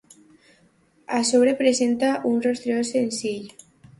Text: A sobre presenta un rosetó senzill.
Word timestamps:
A 1.17 1.23
sobre 1.31 1.53
presenta 1.61 2.09
un 2.29 2.41
rosetó 2.45 2.79
senzill. 2.93 3.45